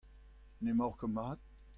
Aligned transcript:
N'emaoc'h 0.63 0.99
ket 0.99 1.11
mat? 1.15 1.39